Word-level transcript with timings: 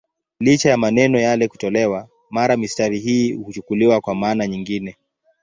Licha 0.39 0.69
ya 0.69 0.77
maneno 0.77 1.19
yale 1.19 1.47
kutolewa, 1.47 2.07
mara 2.29 2.57
mistari 2.57 2.99
hii 2.99 3.33
huchukuliwa 3.33 4.01
kwa 4.01 4.15
maana 4.15 4.47
nyingine. 4.47 4.97